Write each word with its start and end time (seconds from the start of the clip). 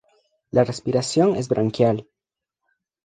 La 0.49 0.63
respiración 0.63 1.35
es 1.35 1.47
branquial. 1.47 2.07